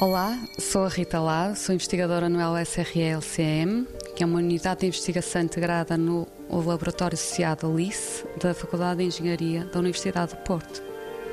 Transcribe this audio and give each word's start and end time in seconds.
Olá, 0.00 0.38
sou 0.60 0.84
a 0.84 0.88
Rita 0.88 1.18
Lá, 1.18 1.56
sou 1.56 1.74
investigadora 1.74 2.28
no 2.28 2.38
LSRE-LCM, 2.38 3.84
que 4.14 4.22
é 4.22 4.26
uma 4.26 4.38
unidade 4.38 4.82
de 4.82 4.86
investigação 4.86 5.42
integrada 5.42 5.98
no 5.98 6.24
Laboratório 6.48 7.14
Associado 7.14 7.66
Alice 7.66 8.24
da 8.40 8.54
Faculdade 8.54 9.00
de 9.00 9.06
Engenharia 9.06 9.64
da 9.64 9.80
Universidade 9.80 10.36
do 10.36 10.38
Porto. 10.42 10.84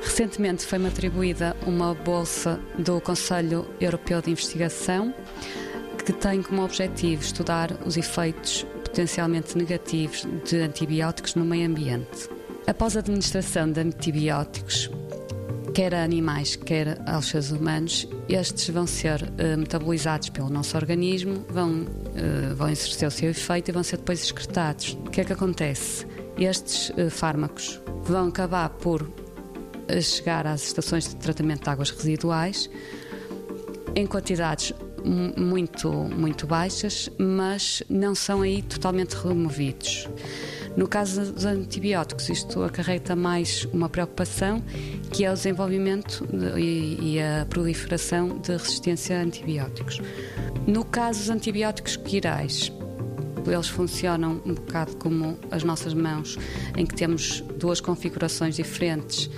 Recentemente 0.02 0.66
foi-me 0.66 0.88
atribuída 0.88 1.56
uma 1.64 1.94
bolsa 1.94 2.58
do 2.76 3.00
Conselho 3.00 3.70
Europeu 3.80 4.20
de 4.20 4.32
Investigação 4.32 5.14
que 6.04 6.12
tem 6.12 6.42
como 6.42 6.64
objetivo 6.64 7.22
estudar 7.22 7.70
os 7.86 7.96
efeitos 7.96 8.66
potencialmente 8.82 9.56
negativos 9.56 10.26
de 10.44 10.56
antibióticos 10.56 11.36
no 11.36 11.44
meio 11.44 11.68
ambiente. 11.68 12.28
Após 12.66 12.96
a 12.96 12.98
administração 12.98 13.70
de 13.70 13.80
antibióticos, 13.80 14.90
quer 15.76 15.94
a 15.94 16.02
animais, 16.02 16.56
quer 16.56 16.98
aos 17.06 17.26
seres 17.26 17.50
humanos, 17.50 18.08
estes 18.30 18.70
vão 18.70 18.86
ser 18.86 19.22
uh, 19.22 19.58
metabolizados 19.58 20.30
pelo 20.30 20.48
nosso 20.48 20.74
organismo, 20.74 21.44
vão, 21.50 21.82
uh, 21.82 22.54
vão 22.56 22.70
exercer 22.70 23.06
o 23.06 23.10
seu 23.10 23.28
efeito 23.28 23.68
e 23.68 23.72
vão 23.72 23.82
ser 23.82 23.98
depois 23.98 24.22
excretados. 24.22 24.96
O 25.04 25.10
que 25.10 25.20
é 25.20 25.24
que 25.24 25.34
acontece? 25.34 26.06
Estes 26.38 26.88
uh, 26.88 27.10
fármacos 27.10 27.78
vão 28.04 28.28
acabar 28.28 28.70
por 28.70 29.06
chegar 30.00 30.46
às 30.46 30.62
estações 30.62 31.10
de 31.10 31.16
tratamento 31.16 31.64
de 31.64 31.68
águas 31.68 31.90
residuais 31.90 32.70
em 33.94 34.06
quantidades 34.06 34.72
muito, 35.36 35.92
muito 35.92 36.46
baixas, 36.46 37.10
mas 37.18 37.82
não 37.90 38.14
são 38.14 38.40
aí 38.40 38.62
totalmente 38.62 39.12
removidos. 39.12 40.08
No 40.76 40.86
caso 40.86 41.32
dos 41.32 41.46
antibióticos, 41.46 42.28
isto 42.28 42.62
acarreta 42.62 43.16
mais 43.16 43.66
uma 43.72 43.88
preocupação, 43.88 44.62
que 45.10 45.24
é 45.24 45.30
o 45.30 45.34
desenvolvimento 45.34 46.26
de, 46.26 46.60
e, 46.60 47.14
e, 47.14 47.20
a 47.20 47.46
proliferação 47.48 48.38
de 48.38 48.52
resistência 48.52 49.18
a 49.18 49.22
antibióticos. 49.22 50.02
No 50.66 50.84
caso 50.84 51.20
dos 51.20 51.30
antibióticos 51.30 51.96
quirais, 51.96 52.70
eles 53.46 53.68
funcionam 53.68 54.42
um 54.44 54.52
bocado 54.52 54.96
como 54.96 55.38
as 55.50 55.64
nossas 55.64 55.94
mãos, 55.94 56.36
em 56.76 56.84
que 56.84 56.94
temos 56.94 57.40
duas 57.58 57.80
configurações 57.80 58.56
diferentes, 58.56 59.30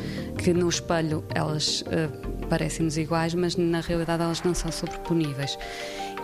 que 0.43 0.53
no 0.53 0.69
espelho 0.69 1.23
elas 1.33 1.83
uh, 1.83 2.47
parecem-nos 2.49 2.97
iguais, 2.97 3.35
mas 3.35 3.55
na 3.55 3.81
realidade 3.81 4.23
elas 4.25 4.43
não 4.43 4.55
são 4.55 4.73
sobreponíveis. 4.73 5.57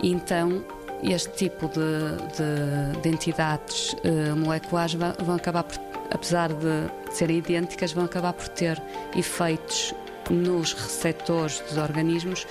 Então, 0.03 0.63
este 1.03 1.29
tipo 1.29 1.67
de, 1.67 2.17
de, 2.35 3.01
de 3.01 3.09
entidades 3.09 3.93
uh, 3.93 4.35
moleculares 4.35 4.93
vão, 4.93 5.35
acabar 5.35 5.63
por, 5.63 5.79
apesar 6.11 6.49
de 6.49 6.89
serem 7.11 7.37
idênticas, 7.37 7.91
vão 7.91 8.05
acabar 8.05 8.33
por 8.33 8.47
ter 8.49 8.81
efeitos 9.15 9.93
nos 10.29 10.73
receptores 10.73 11.59
dos 11.61 11.77
organismos 11.77 12.47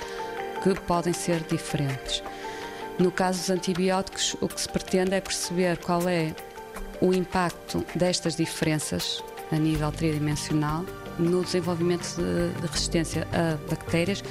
que 0.62 0.74
podem 0.80 1.12
ser 1.12 1.40
diferentes. 1.42 2.22
No 2.98 3.10
caso 3.10 3.40
dos 3.40 3.50
antibióticos, 3.50 4.36
o 4.40 4.48
que 4.48 4.60
se 4.60 4.68
pretende 4.68 5.14
é 5.14 5.20
perceber 5.20 5.78
qual 5.78 6.08
é 6.08 6.32
o 7.00 7.12
impacto 7.12 7.84
destas 7.94 8.36
diferenças 8.36 9.22
a 9.50 9.56
nível 9.56 9.90
tridimensional 9.90 10.84
no 11.18 11.44
desenvolvimento 11.44 12.16
de, 12.16 12.66
resistência 12.66 13.26
a 13.32 13.56
bactérias 13.68 14.22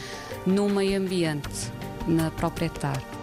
no 0.45 0.69
meio 0.69 0.97
ambiente, 0.97 1.71
na 2.07 2.31
própria 2.31 2.65
hectare. 2.65 3.22